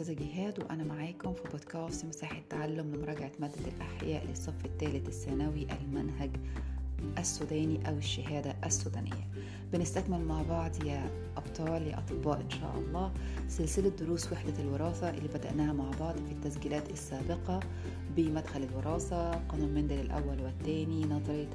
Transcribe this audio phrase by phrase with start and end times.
[0.00, 6.30] أستاذة جهاد وأنا معاكم في بودكاست مساحة تعلم لمراجعة مادة الأحياء للصف الثالث الثانوي المنهج
[7.18, 9.28] السوداني أو الشهادة السودانية.
[9.72, 13.12] بنستكمل مع بعض يا أبطال يا أطباء إن شاء الله.
[13.48, 17.60] سلسلة دروس وحدة الوراثة اللي بدأناها مع بعض في التسجيلات السابقة
[18.16, 21.48] بمدخل الوراثة قانون مندل الأول والثاني نظرية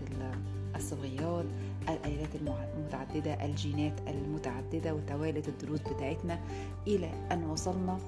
[0.76, 1.46] الصبغيات
[1.90, 6.40] الآلات المتعددة الجينات المتعددة وتوالد الدروس بتاعتنا
[6.88, 8.00] إلى أن وصلنا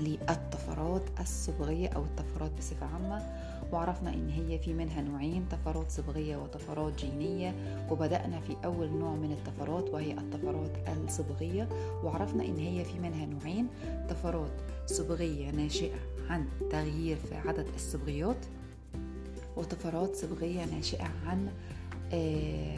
[0.00, 3.22] للطفرات الصبغية أو الطفرات بصفة عامة.
[3.72, 7.54] وعرفنا إن هي في منها نوعين طفرات صبغية وطفرات جينية.
[7.90, 10.70] وبدأنا في أول نوع من الطفرات وهي الطفرات
[11.04, 11.68] الصبغية.
[12.04, 13.68] وعرفنا إن هي في منها نوعين
[14.10, 14.52] طفرات
[14.86, 15.98] صبغية ناشئة
[16.30, 18.46] عن تغيير في عدد الصبغيات
[19.56, 21.48] وطفرات صبغية ناشئة عن
[22.12, 22.76] آه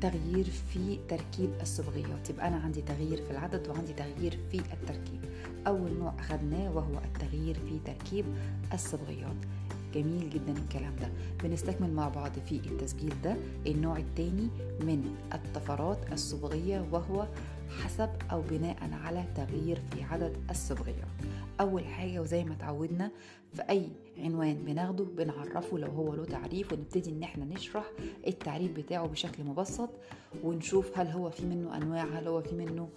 [0.00, 2.30] تغيير في تركيب الصبغيات.
[2.30, 5.24] يبقى أنا عندي تغيير في العدد وعندي تغيير في التركيب.
[5.66, 8.24] أول نوع أخذناه وهو التغيير في تركيب
[8.72, 9.36] الصبغيات.
[9.94, 11.08] جميل جدا الكلام ده.
[11.42, 14.48] بنستكمل مع بعض في التسجيل ده النوع الثاني
[14.80, 17.26] من الطفرات الصبغية وهو
[17.82, 21.08] حسب أو بناء على تغيير في عدد الصبغيات.
[21.60, 23.10] أول حاجة وزي ما تعودنا
[23.54, 23.88] في أي
[24.18, 27.84] عنوان بناخده بنعرفه لو هو له تعريف ونبتدي إن إحنا نشرح
[28.26, 29.90] التعريف بتاعه بشكل مبسط
[30.44, 32.88] ونشوف هل هو في منه أنواع هل هو في منه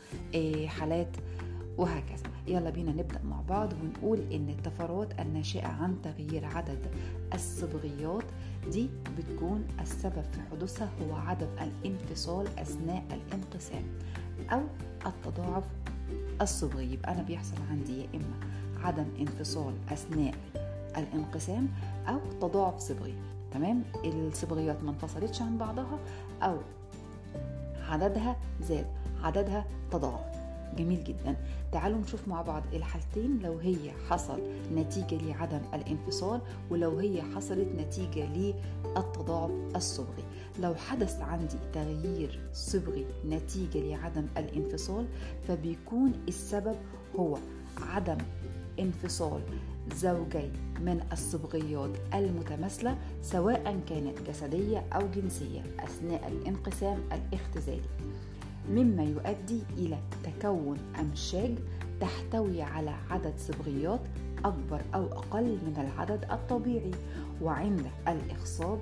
[0.67, 1.17] حالات
[1.77, 2.32] وهكذا.
[2.47, 6.79] يلا بينا نبدأ مع بعض ونقول إن الطفرات الناشئة عن تغيير عدد
[7.33, 8.23] الصبغيات
[8.71, 13.83] دي بتكون السبب في حدوثها هو عدم الانفصال أثناء الانقسام
[14.51, 14.61] أو
[15.05, 15.63] التضاعف
[16.41, 16.93] الصبغي.
[16.93, 18.35] يبقى أنا بيحصل عندي يا إما
[18.83, 20.33] عدم انفصال أثناء
[20.97, 21.67] الانقسام
[22.07, 23.13] أو تضاعف صبغي.
[23.51, 25.99] تمام؟ الصبغيات ما انفصلتش عن بعضها
[26.41, 26.57] أو
[27.89, 28.85] عددها زاد
[29.23, 30.32] عددها تضاعف.
[30.75, 31.35] جميل جدا.
[31.71, 34.39] تعالوا نشوف مع بعض الحالتين لو هي حصل
[34.75, 40.23] نتيجة لعدم الانفصال ولو هي حصلت نتيجة للتضاعف الصبغي
[40.59, 45.07] لو حدث عندي تغيير صبغي نتيجة لعدم الانفصال
[45.47, 46.75] فبيكون السبب
[47.19, 47.37] هو
[47.81, 48.17] عدم
[48.79, 49.41] انفصال
[49.95, 57.89] زوجي من الصبغيات المتماثلة سواء كانت جسدية أو جنسية أثناء الانقسام الاختزالي.
[58.69, 61.55] مما يؤدي إلى تكون أمشاج
[61.99, 64.01] تحتوي على عدد صبغيات
[64.45, 66.91] أكبر أو أقل من العدد الطبيعي
[67.41, 68.79] وعند الإخصاب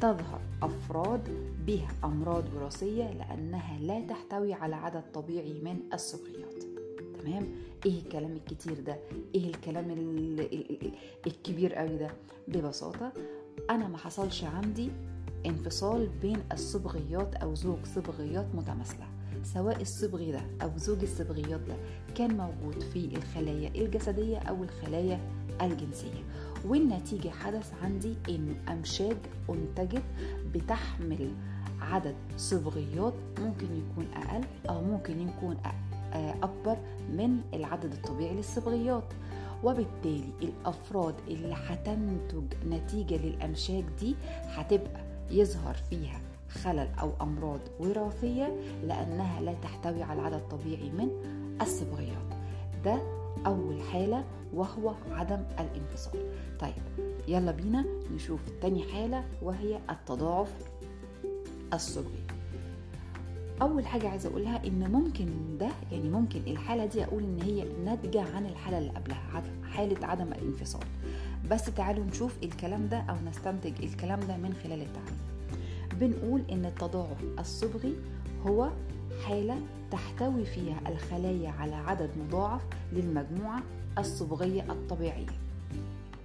[0.00, 1.28] تظهر أفراد
[1.66, 6.54] بها أمراض وراثية لأنها لا تحتوي على عدد طبيعي من الصبغيات.
[7.22, 7.46] تمام؟
[7.86, 8.96] إيه الكلام الكتير ده؟
[9.34, 9.90] إيه الكلام
[11.26, 12.10] الكبير قوي ده؟
[12.48, 13.12] ببساطة
[13.70, 14.90] أنا ما حصلش عندي
[15.46, 19.06] انفصال بين الصبغيات أو زوج صبغيات متماثلة.
[19.42, 21.74] سواء الصبغي ده أو زوج الصبغيات ده
[22.14, 25.20] كان موجود في الخلايا الجسدية أو الخلايا
[25.62, 26.22] الجنسية.
[26.64, 29.16] والنتيجة حدث عندي إنه أمشاج
[29.50, 30.02] أنتجت
[30.54, 31.30] بتحمل
[31.80, 35.56] عدد صبغيات ممكن يكون أقل أو ممكن يكون
[36.42, 36.76] أكبر
[37.12, 39.04] من العدد الطبيعي للصبغيات.
[39.64, 44.14] وبالتالي الأفراد اللي هتنتج نتيجة للأمشاج دي
[44.46, 46.20] هتبقى يظهر فيها
[46.54, 51.08] خلل أو أمراض وراثية لأنها لا تحتوي على عدد طبيعي من
[51.62, 52.34] الصبغيات.
[52.84, 52.98] ده
[53.46, 56.32] أول حالة وهو عدم الانفصال.
[56.60, 57.84] طيب يلا بينا
[58.14, 60.52] نشوف تاني حالة وهي التضاعف
[61.74, 62.24] الصبغي.
[63.62, 65.26] أول حاجة عايزة أقولها إن ممكن
[65.58, 69.42] ده يعني ممكن الحالة دي أقول إن هي ناتجة عن الحالة اللي قبلها
[69.72, 70.84] حالة عدم الانفصال.
[71.50, 75.33] بس تعالوا نشوف الكلام ده أو نستنتج الكلام ده من خلال التعريف
[76.00, 77.94] بنقول إن التضاعف الصبغي
[78.46, 78.70] هو
[79.24, 79.60] حالة
[79.90, 82.62] تحتوي فيها الخلايا على عدد مضاعف
[82.92, 83.62] للمجموعة
[83.98, 85.26] الصبغية الطبيعية.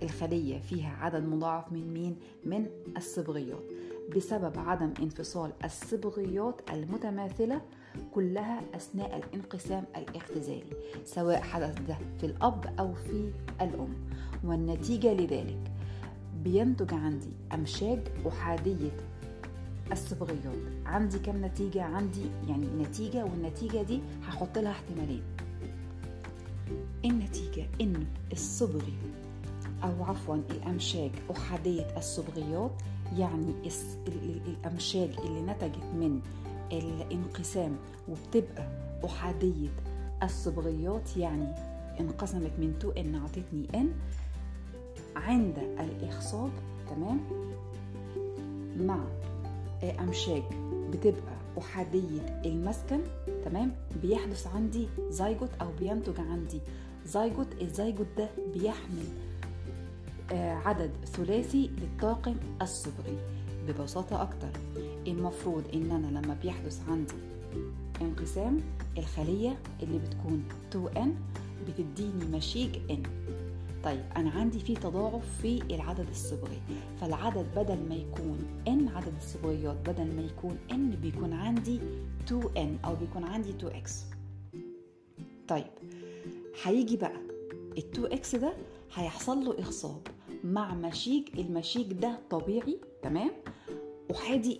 [0.04, 2.16] الخلية فيها عدد مضاعف من مين؟
[2.46, 3.64] من الصبغيات.
[4.16, 7.62] بسبب عدم انفصال الصبغيات المتماثلة
[8.14, 10.74] كلها أثناء الانقسام الاختزالي
[11.06, 13.32] سواء حدث ده في الأب أو في
[13.62, 13.94] الأم.
[14.44, 15.72] والنتيجة لذلك
[16.44, 18.92] بينتج عندي أمشاج أحادية
[19.92, 25.24] الصبغيات عندي كم نتيجة؟ عندي يعني نتيجة والنتيجة دي هحط لها احتمالين.
[27.06, 28.94] النتيجة إن الصبغي
[29.84, 32.72] أو عفوا الأمشاج أحادية الصبغيات
[33.18, 33.54] يعني
[34.48, 36.20] الأمشاج اللي نتجت من
[36.72, 37.76] الانقسام
[38.10, 38.68] وبتبقى
[39.06, 39.70] أحادية
[40.24, 41.48] الصبغيات يعني
[42.00, 43.92] انقسمت من 2 إن أعطتني إن.
[45.16, 46.50] عند الإخصاب
[46.90, 47.20] تمام؟
[48.80, 49.00] مع
[49.84, 50.44] أمشاج
[50.92, 53.00] بتبقى أحادية المسكن
[53.46, 53.72] تمام؟
[54.02, 56.60] بيحدث عندي زيجوت أو بينتج عندي.
[57.06, 59.06] زيجوت الزيجوت ده بيحمل
[60.32, 63.18] آه، عدد ثلاثي للطاقم الصبغي
[63.68, 64.50] ببساطة أكتر.
[65.08, 67.14] المفروض إن أنا لما بيحدث عندي
[68.02, 68.60] انقسام
[68.98, 70.44] الخلية اللي بتكون
[70.74, 71.10] 2N
[71.68, 73.08] بتديني مشيج N.
[73.84, 76.62] طيب أنا عندي في تضاعف في العدد الصبغي.
[77.02, 81.80] فالعدد بدل ما يكون N عدد الصبغيات بدل ما يكون N بيكون عندي
[82.30, 83.92] 2N أو بيكون عندي 2X
[85.48, 85.66] طيب
[86.64, 87.18] هيجي بقى
[87.78, 88.54] ال 2X ده
[88.94, 90.02] هيحصل له إخصاب
[90.44, 93.32] مع مشيج المشيج ده طبيعي تمام؟
[94.16, 94.60] أحادي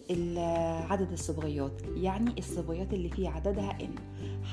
[0.90, 4.00] عدد الصبغيات يعني الصبغيات اللي فيه عددها n.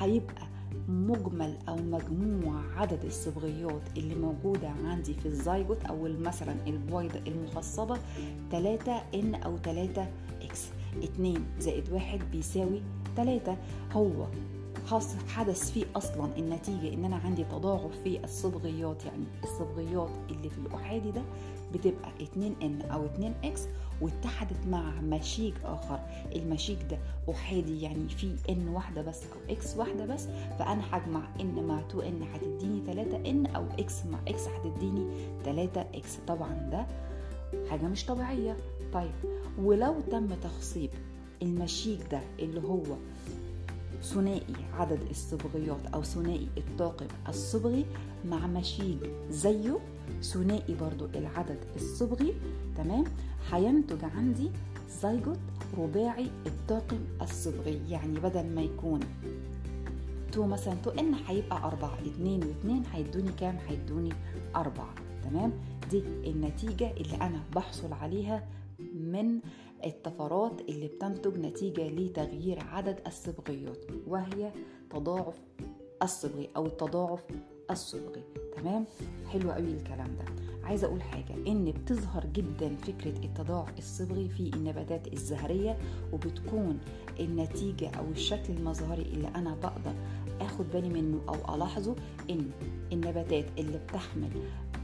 [0.02, 0.45] هيبقى
[0.88, 7.98] مجمل أو مجموع عدد الصبغيات اللي موجودة عندي في الزيجوت أو مثلا البويضة المخصبة
[8.50, 10.06] 3 n أو 3
[10.42, 10.56] x
[11.04, 12.82] 2 زائد 1 بيساوي
[13.16, 13.56] 3
[13.92, 14.26] هو
[15.28, 21.10] حدث فيه أصلا النتيجة إن أنا عندي تضاعف في الصبغيات يعني الصبغيات اللي في الأحادي
[21.10, 21.22] ده
[21.74, 23.58] بتبقى 2 n أو 2 x
[24.00, 26.00] واتحدت مع مشيج آخر.
[26.36, 26.98] المشيج ده
[27.30, 30.26] أحادي يعني في n واحدة بس أو x واحدة بس
[30.58, 35.06] فانا هجمع n مع 2 n هتديني 3 n أو x مع x هتديني
[35.44, 36.18] 3 x.
[36.26, 36.86] طبعا ده
[37.70, 38.56] حاجة مش طبيعية.
[38.92, 39.12] طيب
[39.58, 40.90] ولو تم تخصيب
[41.42, 42.82] المشيج ده اللي هو
[44.02, 44.42] ثنائي
[44.78, 47.84] عدد الصبغيات أو ثنائي الطاقم الصبغي
[48.24, 48.96] مع مشيج
[49.30, 49.78] زيه
[50.22, 52.34] ثنائي برضو العدد الصبغي
[52.76, 53.04] تمام؟
[53.50, 54.50] هينتج عندي
[54.90, 55.38] زيجوت
[55.78, 59.00] رباعي الطاقم الصبغي يعني بدل ما يكون
[60.32, 64.12] two مثلا two n هيبقى أربعة اتنين واتنين هيدوني كام؟ هيدوني
[64.56, 64.94] أربعة
[65.24, 65.52] تمام؟
[65.90, 68.48] دي النتيجة اللي أنا بحصل عليها
[68.94, 69.40] من
[69.84, 74.52] الطفرات اللي بتنتج نتيجة لتغيير عدد الصبغيات وهي
[74.90, 75.34] تضاعف
[76.02, 77.24] الصبغي أو التضاعف
[77.70, 78.22] الصبغي.
[78.56, 78.84] تمام؟
[79.32, 80.24] حلو قوي الكلام ده.
[80.64, 85.76] عايزة أقول حاجة إن بتظهر جدا فكرة التضاعف الصبغي في النباتات الزهرية
[86.12, 86.78] وبتكون
[87.20, 89.92] النتيجة أو الشكل المظهري اللي أنا بقدر
[90.40, 91.94] آخد بالي منه أو ألاحظه
[92.30, 92.50] إن
[92.92, 94.30] النباتات اللي بتحمل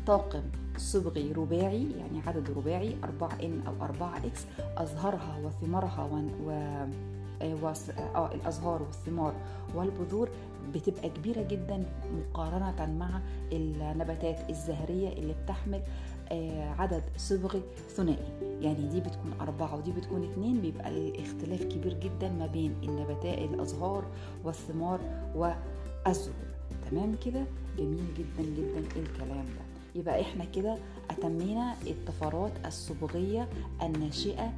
[0.07, 0.43] طاقم
[0.77, 4.41] صبغي رباعي يعني عدد رباعي 4 إن أو 4 إكس
[4.77, 6.05] ازهارها وثمارها
[6.45, 6.51] و...
[7.43, 7.75] آه,
[8.15, 9.35] آه الأزهار والثمار
[9.75, 10.29] والبذور
[10.75, 11.85] بتبقى كبيرة جدا
[12.19, 13.21] مقارنة مع
[13.53, 15.83] النباتات الزهرية اللي بتحمل
[16.33, 17.63] آه عدد صبغي
[17.97, 18.29] ثنائي.
[18.61, 24.05] يعني دي بتكون أربعة ودي بتكون اتنين بيبقى الاختلاف كبير جدا ما بين النباتات الأزهار
[24.45, 25.01] والثمار
[25.35, 26.35] والزهور
[26.91, 27.45] تمام كده؟
[27.79, 29.72] جميل جدا جدا الكلام ده.
[29.95, 30.77] يبقى إحنا كده
[31.11, 33.49] أتمينا الطفرات الصبغية
[33.83, 34.53] الناشئة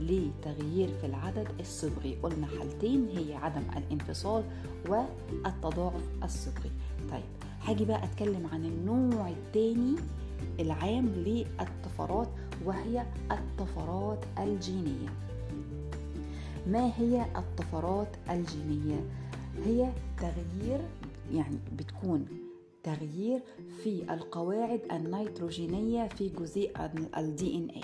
[0.00, 2.16] لتغيير في العدد الصبغي.
[2.22, 4.44] قلنا حالتين هي عدم الانفصال
[4.88, 6.70] والتضاعف الصبغي.
[7.10, 7.22] طيب
[7.64, 9.94] هاجي بقى أتكلم عن النوع الثاني
[10.60, 12.28] العام للطفرات
[12.64, 15.08] وهي الطفرات الجينية.
[16.66, 19.00] ما هي الطفرات الجينية؟
[19.66, 19.88] هي
[20.18, 20.80] تغيير
[21.32, 22.26] يعني بتكون
[22.82, 23.40] تغيير
[23.82, 26.72] في القواعد النيتروجينية في جزيء
[27.16, 27.80] ال DNA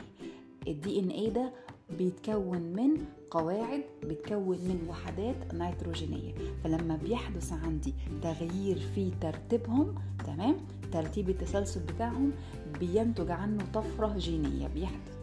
[0.68, 1.52] ال DNA ده
[1.98, 6.34] بيتكون من قواعد بيتكون من وحدات نيتروجينية.
[6.64, 9.94] فلما بيحدث عندي تغيير في ترتيبهم
[10.26, 10.56] تمام؟
[10.92, 12.32] ترتيب التسلسل بتاعهم
[12.80, 14.66] بينتج عنه طفرة جينية.
[14.68, 15.14] بيحدث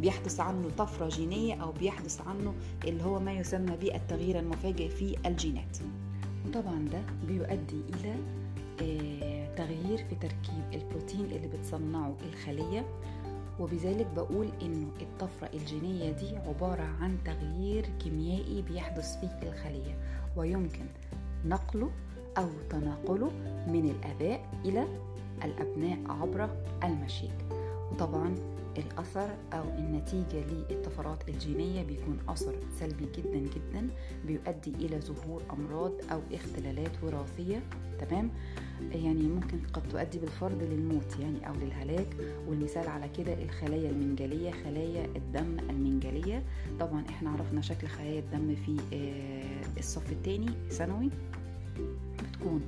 [0.00, 2.54] بيحدث عنه طفرة جينية أو بيحدث عنه
[2.84, 5.78] اللي هو ما يسمى بالتغيير المفاجئ في الجينات.
[6.46, 8.14] وطبعا ده بيؤدي إلى
[9.56, 12.86] تغيير في تركيب البروتين اللي بتصنعه الخلية.
[13.60, 19.98] وبذلك بقول إنه الطفرة الجينية دي عبارة عن تغيير كيميائي بيحدث في الخلية
[20.36, 20.84] ويمكن
[21.44, 21.90] نقله
[22.38, 23.30] أو تناقله
[23.66, 24.86] من الآباء إلى
[25.44, 26.50] الأبناء عبر
[26.84, 27.34] المشيك.
[27.92, 28.34] وطبعا
[28.78, 33.88] الأثر أو النتيجة للطفرات الجينية بيكون أثر سلبي جدا جدا
[34.26, 37.62] بيؤدي إلى ظهور أمراض أو اختلالات وراثية.
[38.00, 38.30] تمام؟
[38.92, 42.06] يعني ممكن قد تؤدي بالفرد للموت يعني أو للهلاك.
[42.48, 46.42] والمثال على كده الخلايا المنجلية خلايا الدم المنجلية.
[46.80, 51.10] طبعا إحنا عرفنا شكل خلايا الدم في آه، الصف الثاني ثانوي.
[52.18, 52.62] بتكون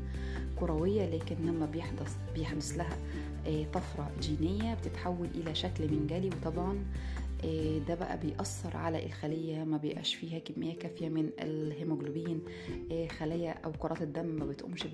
[0.56, 2.96] كروية لكن لما بيحدث بيحدث لها
[3.72, 6.84] طفرة جينية بتتحول إلى شكل منجلي وطبعا
[7.44, 12.40] آه، ده بقى بيأثر على الخلية ما بيبقاش فيها كمية كافية من الهيموجلوبين
[12.92, 14.86] آه، خلايا أو كرات الدم ما بتقومش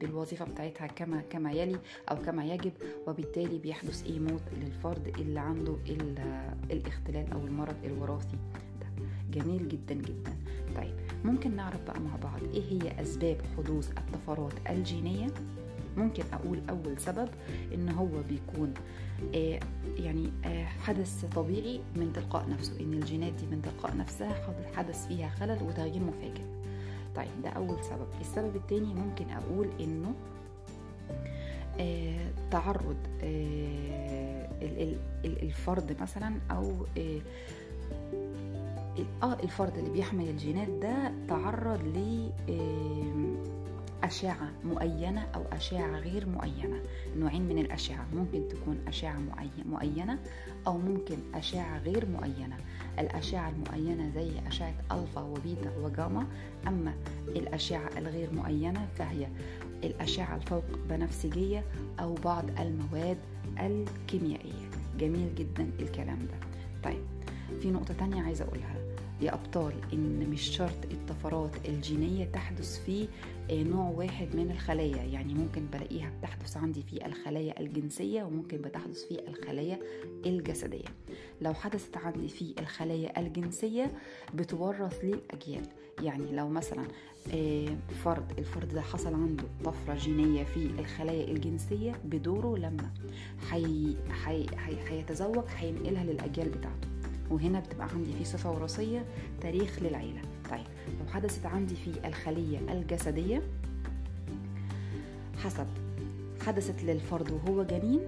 [0.00, 1.78] بالوظيفة بتاعتها كما كما يلي
[2.10, 2.72] أو كما يجب
[3.06, 5.76] وبالتالي بيحدث إيه؟ موت للفرد اللي عنده
[6.70, 8.36] الاختلال أو المرض الوراثي
[8.80, 8.86] ده.
[9.30, 10.36] جميل جدا جدا.
[10.76, 15.26] طيب ممكن نعرف بقى مع بعض إيه هي أسباب حدوث الطفرات الجينية؟
[15.96, 17.28] ممكن أقول أول سبب
[17.74, 18.74] إن هو بيكون
[19.34, 19.60] آه
[19.98, 25.28] يعني آه حدث طبيعي من تلقاء نفسه إن الجينات دي من تلقاء نفسها حدث فيها
[25.28, 26.44] خلل وتغيير مفاجئ.
[27.16, 28.06] طيب ده أول سبب.
[28.20, 30.14] السبب التاني ممكن أقول إنه
[31.80, 32.96] آه تعرض
[35.24, 37.20] الفرد مثلا أو آه
[39.42, 42.30] الفرد اللي بيحمل الجينات ده تعرض ل
[44.04, 46.82] أشعة معينة أو أشعة غير معينة
[47.16, 49.18] نوعين من الأشعة ممكن تكون أشعة
[49.66, 50.18] معينة
[50.66, 52.56] أو ممكن أشعة غير معينة
[52.98, 56.26] الأشعة المعينة زي أشعة ألفا وبيتا وجاما
[56.66, 56.94] أما
[57.28, 59.28] الأشعة الغير معينة فهي
[59.84, 61.64] الأشعة الفوق بنفسجية
[62.00, 63.18] أو بعض المواد
[63.60, 64.70] الكيميائية.
[64.98, 66.38] جميل جدا الكلام ده.
[66.84, 67.04] طيب
[67.60, 68.85] في نقطة تانية عايزة أقولها.
[69.20, 73.08] يا أبطال إن مش شرط الطفرات الجينية تحدث في
[73.50, 75.02] نوع واحد من الخلايا.
[75.02, 79.78] يعني ممكن بلاقيها بتحدث عندي في الخلايا الجنسية وممكن بتحدث في الخلايا
[80.26, 80.84] الجسدية.
[81.40, 83.90] لو حدثت عندي في الخلايا الجنسية
[84.34, 85.66] بتورث للأجيال
[86.02, 86.84] يعني لو مثلا
[88.04, 92.90] فرد الفرد ده حصل عنده طفرة جينية في الخلايا الجنسية بدوره لما
[93.50, 93.96] حي...
[94.10, 94.56] حي...
[94.56, 94.76] حي...
[94.88, 96.88] هيتزوج هينقلها للأجيال بتاعته.
[97.30, 99.04] وهنا بتبقى عندي في صفة وراثية
[99.40, 100.22] تاريخ للعيلة.
[100.50, 100.66] طيب
[101.00, 103.42] لو حدثت عندي في الخلية الجسدية
[105.44, 105.66] حسب.
[106.46, 108.00] حدثت للفرد وهو جنين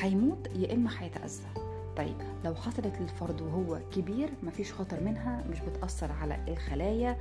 [0.00, 1.63] هيموت يا إما هيتأذى.
[1.96, 7.16] طيب لو حصلت للفرد وهو كبير مفيش خطر منها مش بتأثر على الخلايا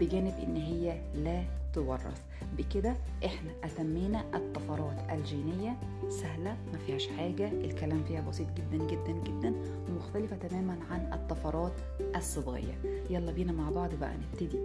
[0.00, 1.42] بجانب إن هي لا
[1.72, 2.22] تورث.
[2.58, 2.94] بكده
[3.24, 5.76] إحنا أتمينا الطفرات الجينية.
[6.08, 7.48] سهلة ما فيهاش حاجة.
[7.48, 9.54] الكلام فيها بسيط جدا جدا جدا
[9.88, 11.72] ومختلفة تماما عن الطفرات
[12.16, 12.74] الصبغية.
[13.10, 14.58] يلا بينا مع بعض بقى نبتدي.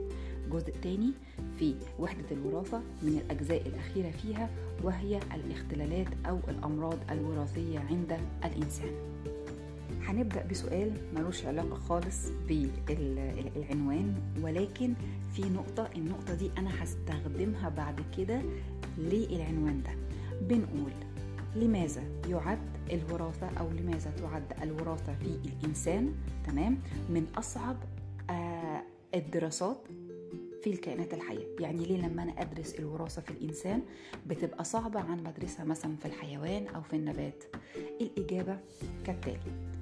[0.52, 1.12] جزء تاني
[1.60, 4.50] في وحدة الوراثة من الأجزاء الأخيرة فيها
[4.84, 8.92] وهي الاختلالات أو الأمراض الوراثية عند الإنسان.
[10.06, 14.94] هنبدأ بسؤال ملوش علاقة خالص بالعنوان ولكن
[15.34, 18.42] في نقطة النقطة دي أنا هستخدمها بعد كده
[18.98, 19.92] للعنوان ده.
[20.42, 20.92] بنقول
[21.56, 22.60] لماذا يعد
[22.92, 26.14] الوراثة أو لماذا تعد الوراثة في الإنسان؟
[26.48, 26.78] تمام؟
[27.10, 27.78] من أصعب
[28.30, 28.82] آه
[29.16, 29.78] الدراسات
[30.64, 31.46] في الكائنات الحية.
[31.60, 33.82] يعني ليه لما أنا أدرس الوراثة في الإنسان
[34.28, 37.44] بتبقى صعبة عن بدرسها مثلا في الحيوان أو في النبات؟
[38.02, 38.58] الإجابة
[39.06, 39.73] كالتالي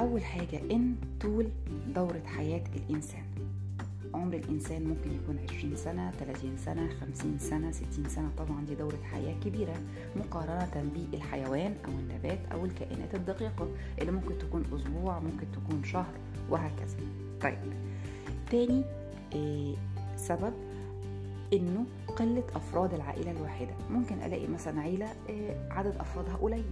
[0.00, 1.48] أول حاجة إن طول
[1.94, 3.22] دورة حياة الإنسان.
[4.14, 8.30] عمر الإنسان ممكن يكون 20 سنة 30 سنة 50 سنة 60 سنة.
[8.38, 9.74] طبعا دي دورة حياة كبيرة
[10.16, 13.68] مقارنة بالحيوان أو النبات أو الكائنات الدقيقة
[14.00, 16.14] اللي ممكن تكون أسبوع ممكن تكون شهر
[16.50, 16.96] وهكذا.
[17.40, 17.58] طيب.
[18.50, 18.82] تاني
[19.34, 19.74] إيه
[20.16, 20.52] سبب
[21.52, 21.84] إنه
[22.16, 23.74] قلة أفراد العائلة الواحدة.
[23.90, 26.64] ممكن ألاقي مثلا عيلة إيه عدد أفرادها قليل.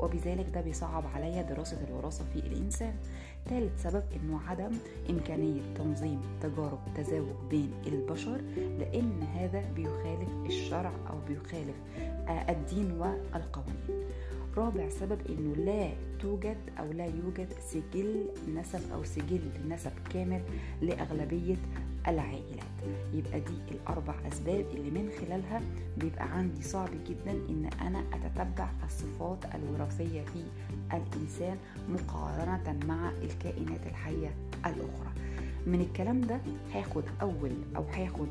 [0.00, 2.94] وبذلك ده بيصعب عليا دراسة الوراثة في الإنسان.
[3.48, 4.70] ثالث سبب أنه عدم
[5.10, 8.40] إمكانية تنظيم تجارب تزاوج بين البشر
[8.78, 11.76] لأن هذا بيخالف الشرع أو بيخالف
[12.28, 14.08] الدين والقوانين.
[14.56, 20.42] رابع سبب إنه لا توجد أو لا يوجد سجل نسب أو سجل نسب كامل
[20.82, 21.56] لأغلبية
[22.08, 22.64] العائلات.
[23.14, 25.60] يبقى دي الأربع أسباب اللي من خلالها
[25.96, 30.44] بيبقى عندي صعب جدا إن أنا أتتبع الصفات الوراثية في
[30.92, 31.56] الإنسان
[31.88, 34.34] مقارنة مع الكائنات الحية
[34.66, 35.12] الأخرى.
[35.66, 36.40] من الكلام ده
[36.74, 38.28] هاخد أول أو هاخد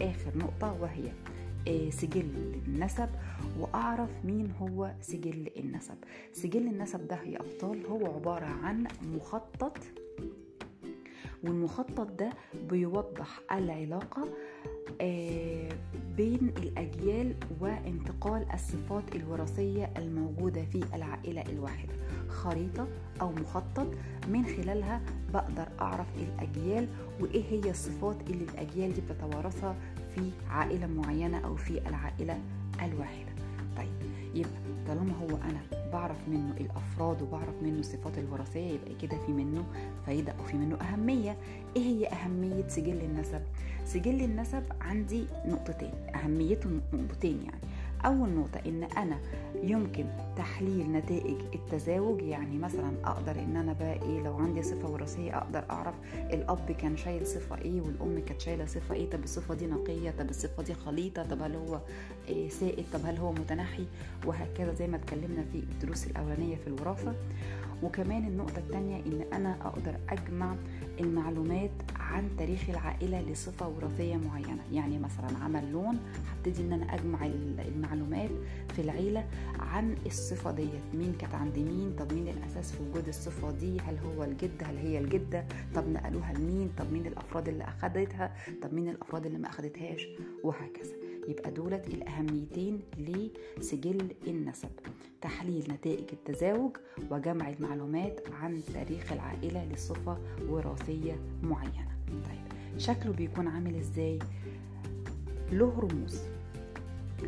[0.00, 1.12] آخر نقطة وهي
[1.90, 2.26] سجل
[2.66, 3.08] النسب
[3.58, 5.94] وأعرف مين هو سجل النسب.
[6.32, 8.84] سجل النسب ده يا أبطال هو عبارة عن
[9.16, 9.78] مخطط
[11.44, 12.30] والمخطط ده
[12.70, 14.28] بيوضح العلاقة
[16.16, 21.92] بين الأجيال وانتقال الصفات الوراثية الموجودة في العائلة الواحدة.
[22.28, 22.88] خريطة
[23.20, 23.86] أو مخطط
[24.28, 25.00] من خلالها
[25.34, 26.88] بقدر أعرف الأجيال
[27.20, 29.76] وإيه هي الصفات اللي الأجيال دي بتتوارثها
[30.14, 32.38] في عائلة معينة أو في العائلة
[32.82, 33.32] الواحدة.
[33.76, 33.88] طيب
[34.34, 34.50] يبقى
[34.88, 35.60] طالما هو أنا
[35.92, 39.64] بعرف منه الأفراد وبعرف منه الصفات الوراثية يبقى كده في منه
[40.06, 41.36] فايدة أو في منه أهمية.
[41.76, 43.40] إيه هي أهمية سجل النسب؟
[43.84, 47.60] سجل النسب عندي نقطتين أهميته نقطتين يعني.
[48.04, 49.18] أول نقطة إن أنا
[49.62, 50.04] يمكن
[50.36, 55.64] تحليل نتائج التزاوج يعني مثلا أقدر إن أنا بقى إيه لو عندي صفة وراثية أقدر
[55.70, 60.10] أعرف الأب كان شايل صفة إيه والأم كانت شايلة صفة إيه طب الصفة دي نقية
[60.10, 61.80] طب الصفة دي خليطة طب هل هو
[62.28, 63.86] إيه سائد طب هل هو متنحي؟
[64.26, 67.14] وهكذا زي ما اتكلمنا في الدروس الأولانية في الوراثة.
[67.82, 70.54] وكمان النقطة التانية إن أنا أقدر أجمع
[71.00, 71.70] المعلومات
[72.00, 74.62] عن تاريخ العائلة لصفة وراثية معينة.
[74.72, 75.98] يعني مثلا عمل لون
[76.32, 77.26] هبتدي إن أنا أجمع
[77.68, 78.30] المعلومات
[78.76, 79.24] في العيلة
[79.58, 83.98] عن الصفة ديت مين كانت عند مين؟ طب مين الأساس في وجود الصفة دي؟ هل
[83.98, 88.88] هو الجد؟ هل هي الجدة؟ طب نقلوها لمين؟ طب مين الأفراد اللي أخدتها؟ طب مين
[88.88, 90.06] الأفراد اللي ما أخدتهاش؟
[90.42, 90.92] وهكذا.
[91.28, 94.68] يبقى دولت الأهميتين لسجل النسب
[95.20, 96.76] تحليل نتائج التزاوج
[97.10, 101.96] وجمع المعلومات عن تاريخ العائلة لصفة وراثية معينة.
[102.08, 104.18] طيب شكله بيكون عامل إزاي؟
[105.52, 106.20] له رموز.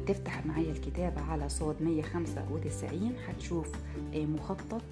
[0.06, 3.72] تفتح معايا الكتاب على صاد 195 هتشوف
[4.14, 4.82] مخطط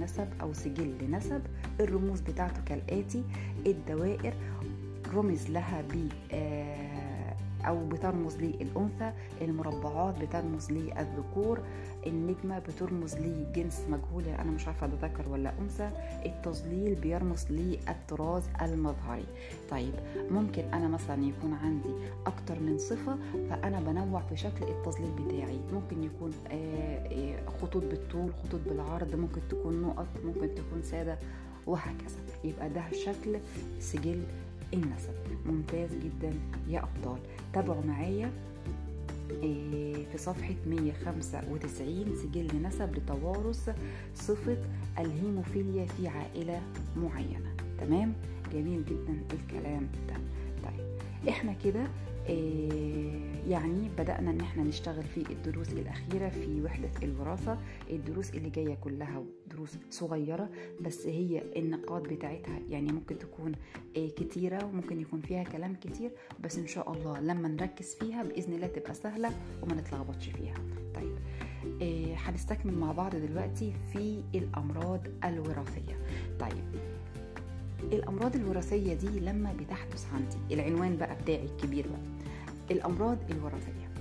[0.00, 1.42] نسب أو سجل نسب
[1.80, 3.22] الرموز بتاعته كالآتي
[3.66, 4.34] الدوائر
[5.14, 6.08] رمز لها ب
[7.68, 11.60] أو بترمز للأنثى المربعات بترمز للذكور
[12.06, 15.90] النجمة بترمز لجنس مجهول أنا مش عارفة ده ذكر ولا أنثى.
[16.26, 19.24] التظليل بيرمز للطراز المظهري
[19.70, 19.92] طيب
[20.30, 21.94] ممكن أنا مثلا يكون عندي
[22.26, 23.16] أكتر من صفة
[23.50, 25.58] فأنا بنوع في شكل التظليل بتاعي.
[25.72, 26.32] ممكن يكون
[27.62, 31.18] خطوط بالطول خطوط بالعرض ممكن تكون نقط ممكن تكون سادة
[31.66, 32.18] وهكذا.
[32.44, 33.38] يبقى ده شكل
[33.80, 34.22] سجل
[34.74, 35.14] النسب.
[35.46, 36.32] ممتاز جدا.
[36.68, 37.18] يا أبطال.
[37.52, 38.30] تابعوا معايا
[39.40, 43.70] في صفحة 195 سجل نسب لتوارث
[44.14, 44.58] صفة
[44.98, 46.62] الهيموفيليا في عائلة
[46.96, 47.56] معينة.
[47.80, 48.12] تمام؟
[48.52, 50.14] جميل جدا الكلام ده.
[50.64, 50.86] طيب
[51.28, 51.86] إحنا كده
[53.48, 57.58] يعني بدأنا إن إحنا نشتغل في الدروس الأخيرة في وحدة الوراثة
[57.90, 59.22] الدروس اللي جاية كلها.
[59.54, 60.48] دروس صغيرة
[60.80, 63.52] بس هي النقاط بتاعتها يعني ممكن تكون
[63.94, 66.10] كتيرة وممكن يكون فيها كلام كتير
[66.44, 69.30] بس إن شاء الله لما نركز فيها بإذن الله تبقى سهلة
[69.62, 70.54] وما نتلخبطش فيها.
[70.94, 71.14] طيب
[72.16, 75.98] هنستكمل مع بعض دلوقتي في الأمراض الوراثية.
[76.40, 76.64] طيب
[77.92, 82.00] الأمراض الوراثية دي لما بتحدث عندي العنوان بقى بتاعي الكبير بقى
[82.70, 83.93] الأمراض الوراثية.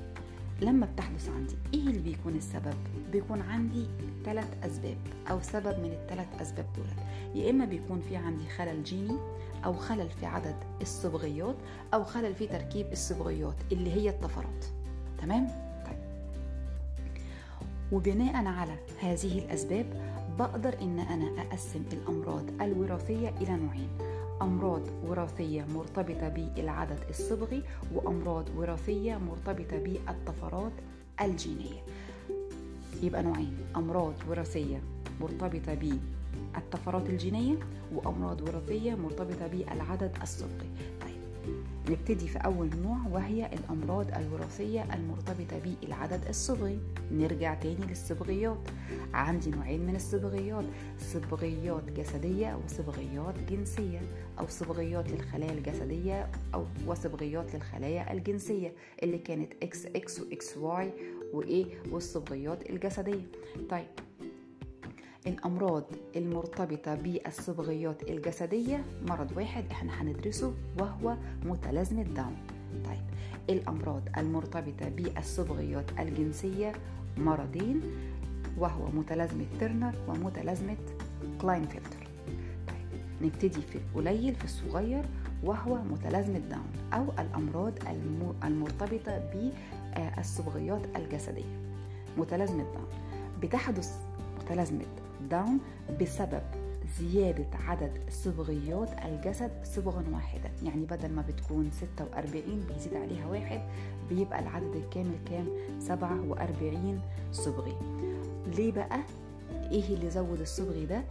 [0.62, 2.74] لما بتحدث عندي إيه اللي بيكون السبب؟
[3.12, 3.86] بيكون عندي
[4.26, 4.98] ثلاث أسباب
[5.32, 6.86] أو سبب من الثلاث أسباب دول
[7.44, 9.18] يا إما بيكون في عندي خلل جيني
[9.66, 11.56] أو خلل في عدد الصبغيات
[11.94, 14.66] أو خلل في تركيب الصبغيات اللي هي الطفرات
[15.22, 15.48] تمام؟
[15.86, 16.00] طيب
[17.92, 19.86] وبناء على هذه الأسباب
[20.40, 23.90] بقدر إن أنا أقسم الأمراض الوراثية إلى نوعين
[24.44, 30.72] أمراض وراثية مرتبطة بالعدد الصبغي وأمراض وراثية مرتبطة بالطفرات
[31.22, 31.82] الجينية.
[33.04, 34.82] يبقى نوعين أمراض وراثية
[35.22, 37.56] مرتبطة بالطفرات الجينية
[37.96, 40.70] وأمراض وراثية مرتبطة بالعدد الصبغي.
[41.94, 46.80] نبتدي في أول نوع وهي الأمراض الوراثية المرتبطة بالعدد الصبغي.
[47.12, 48.68] نرجع تاني للصبغيات.
[49.14, 50.66] عندي نوعين من الصبغيات
[51.00, 54.02] صبغيات جسدية وصبغيات جنسية
[54.40, 60.92] أو صبغيات للخلايا الجسدية أو وصبغيات للخلايا الجنسية اللي كانت إكس إكس واكس واي
[61.34, 63.28] وايه والصبغيات الجسدية.
[63.70, 63.88] طيب
[65.28, 65.84] الأمراض
[66.16, 72.36] المرتبطة بالصبغيات الجسدية مرض واحد إحنا هندرسه وهو متلازمة داون
[72.86, 73.04] طيب
[73.50, 76.72] الأمراض المرتبطة بالصبغيات الجنسية
[77.18, 77.82] مرضين
[78.58, 80.78] وهو متلازمة ترنر ومتلازمة
[81.42, 82.08] كلاينفيلتر
[82.68, 85.06] طيب نبتدي في القليل في الصغير
[85.44, 87.74] وهو متلازمة داون أو الأمراض
[88.44, 89.22] المرتبطة
[89.98, 91.60] بالصبغيات الجسدية.
[92.18, 92.88] متلازمة داون
[93.42, 93.98] بتحدث
[94.44, 94.86] متلازمة
[95.30, 95.60] داون
[96.02, 96.42] بسبب
[97.00, 100.50] زيادة عدد صبغيات الجسد صبغا واحدة.
[100.64, 103.62] يعني بدل ما بتكون 46 بيزيد عليها واحد
[104.10, 105.48] بيبقى العدد الكامل كام؟
[105.80, 107.76] 47 صبغي.
[108.58, 109.00] ليه بقى؟
[109.74, 111.04] إيه اللي زود الصبغي ده؟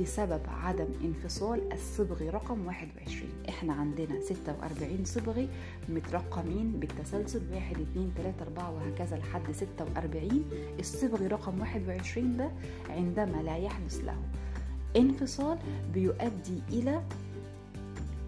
[0.00, 5.48] بسبب عدم انفصال الصبغي رقم 21 إحنا عندنا 46 صبغي
[5.88, 7.40] مترقمين بالتسلسل.
[7.52, 10.44] 1 2 3 4 وهكذا لحد 46
[10.78, 12.50] الصبغي رقم 21 ده
[12.90, 14.16] عندما لا يحدث له
[14.96, 15.58] انفصال
[15.94, 17.02] بيؤدي إلى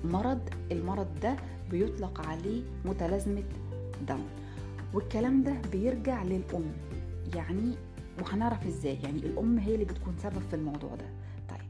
[0.05, 0.41] مرض.
[0.73, 1.37] المرض ده
[1.71, 3.43] بيطلق عليه متلازمة
[4.09, 4.29] داون
[4.95, 6.73] والكلام ده بيرجع للأم.
[7.35, 7.75] يعني
[8.23, 11.07] وهنعرف إزاي؟ يعني الأم هي اللي بتكون سبب في الموضوع ده.
[11.49, 11.61] طيب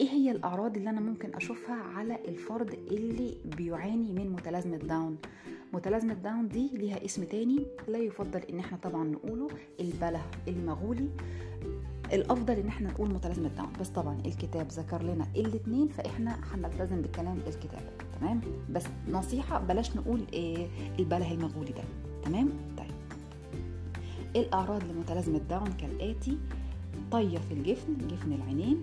[0.00, 5.16] إيه هي الأعراض اللي أنا ممكن أشوفها على الفرد اللي بيعاني من متلازمة داون؟
[5.72, 9.48] متلازمة داون دي ليها اسم تاني لا يفضل إن إحنا طبعا نقوله
[9.80, 11.08] البله المغولي.
[12.12, 13.72] الأفضل إن إحنا نقول متلازمة داون.
[13.80, 17.82] بس طبعا الكتاب ذكر لنا الاثنين فإحنا هنلتزم بكلام الكتاب.
[18.20, 20.66] تمام؟ بس نصيحة بلاش نقول إيه
[20.98, 21.82] البله المغولي ده.
[22.24, 22.48] تمام؟
[24.34, 26.38] طيب الأعراض لمتلازمه داون كالآتي؟
[27.10, 28.82] طية في الجفن جفن العينين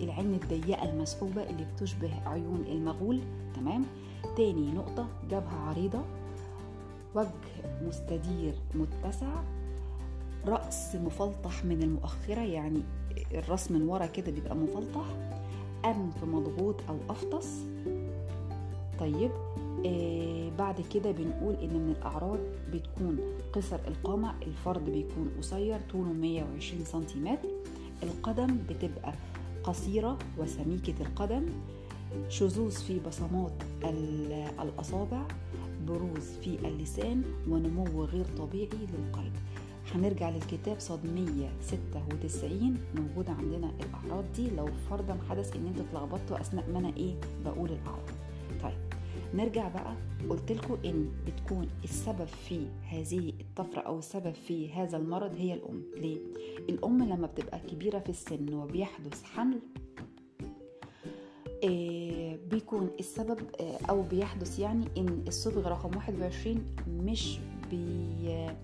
[0.00, 3.20] العين الضيقة المسحوبة اللي بتشبه عيون المغول
[3.54, 3.84] تمام؟
[4.36, 6.00] تاني نقطة جبهة عريضة
[7.14, 7.28] وجه
[7.82, 9.42] مستدير متسع
[10.46, 12.82] رأس مفلطح من المؤخرة يعني
[13.34, 15.04] الرأس من ورا كده بيبقى مفلطح
[15.84, 17.58] أنف مضغوط أو أفطس.
[19.00, 19.30] طيب
[19.86, 22.38] آه بعد كده بنقول إن من الأعراض
[22.72, 23.18] بتكون
[23.52, 27.48] قصر القامة الفرد بيكون قصير طوله 120 سنتيمتر
[28.02, 29.12] القدم بتبقى
[29.64, 31.46] قصيرة وسميكة القدم
[32.28, 33.52] شذوذ في بصمات
[34.62, 35.22] الأصابع
[35.88, 39.32] بروز في اللسان ونمو غير طبيعي للقلب.
[39.94, 44.50] هنرجع للكتاب صاد 196 موجودة عندنا الأعراض دي.
[44.56, 47.14] لو فرضا حدث إن أنتوا اتلخبطتوا أثناء ما أنا إيه؟
[47.44, 48.19] بقول الأعراض.
[49.34, 49.94] نرجع بقى.
[50.28, 55.82] قلت لكم إن بتكون السبب في هذه الطفرة أو السبب في هذا المرض هي الأم.
[55.96, 56.18] ليه؟
[56.68, 59.58] الأم لما بتبقى كبيرة في السن وبيحدث حمل
[61.64, 67.38] آه بيكون السبب آه أو بيحدث يعني إن الصبغ رقم 21 مش
[67.70, 68.06] بي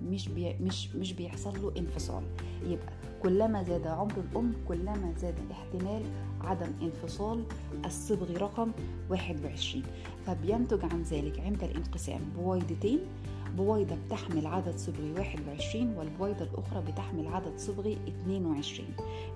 [0.02, 2.22] مش بي مش مش بيحصل له انفصال.
[2.66, 2.92] يبقى
[3.26, 6.02] كلما زاد عمر الأم كلما زاد احتمال
[6.40, 7.44] عدم انفصال
[7.84, 8.70] الصبغ رقم
[9.10, 9.82] 21
[10.26, 12.98] فبينتج عن ذلك عند الانقسام بويضتين
[13.56, 18.88] بويضة بتحمل عدد صبغي 21 والبويضة الأخرى بتحمل عدد صبغي 22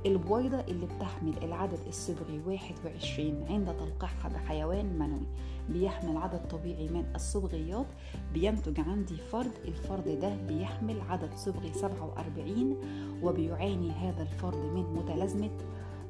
[0.06, 5.26] البويضة اللي بتحمل العدد الصبغي 21 عند تلقيحها بحيوان منوي.
[5.68, 7.86] بيحمل عدد طبيعي من الصبغيات.
[8.32, 12.76] بينتج عندي فرد الفرد ده بيحمل عدد صبغي 47
[13.22, 15.50] وبيعاني هذا الفرد من متلازمة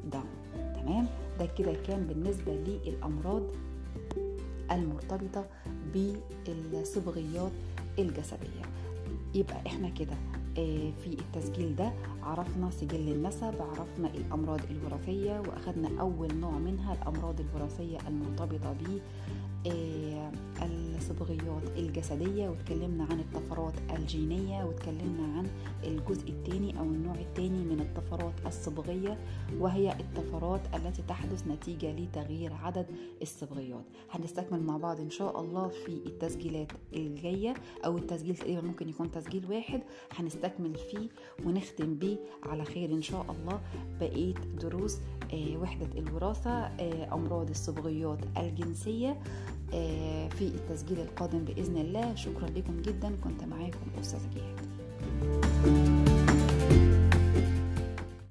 [0.04, 0.24] داون
[0.74, 1.06] تمام؟
[1.38, 3.42] ده كده كان بالنسبة للأمراض
[4.70, 5.44] المرتبطة
[5.94, 7.52] بالصبغيات
[7.98, 8.62] الجسدية.
[9.34, 10.16] يبقى إحنا كده
[11.04, 17.98] في التسجيل ده عرفنا سجل النسب عرفنا الأمراض الوراثية وأخدنا أول نوع منها الأمراض الوراثية
[18.08, 19.00] المرتبطة ب
[20.62, 25.46] الصبغيات الجسدية واتكلمنا عن الطفرات الجينية واتكلمنا عن
[25.84, 29.18] الجزء الثاني أو النوع الثاني من الطفرات الصبغية
[29.58, 32.86] وهي الطفرات التي تحدث نتيجة لتغيير عدد
[33.22, 33.84] الصبغيات.
[34.10, 37.54] هنستكمل مع بعض إن شاء الله في التسجيلات الجاية
[37.84, 39.82] أو التسجيل تقريبا ممكن يكون تسجيل واحد.
[40.12, 41.08] هنستكمل فيه
[41.46, 42.09] ونختم بيه
[42.42, 43.60] على خير إن شاء الله.
[44.00, 44.98] بقية دروس
[45.34, 46.70] وحدة الوراثة
[47.12, 49.16] أمراض الصبغيات الجنسية
[50.30, 52.14] في التسجيل القادم بإذن الله.
[52.14, 53.16] شكرا لكم جدا.
[53.24, 55.79] كنت معاكم أستاذة جهاد.